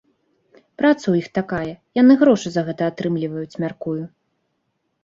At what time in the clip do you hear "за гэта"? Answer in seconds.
2.57-2.83